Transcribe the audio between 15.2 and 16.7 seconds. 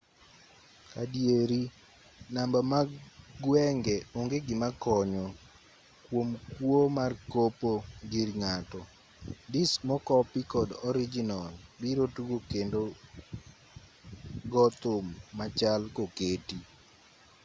machal koketi.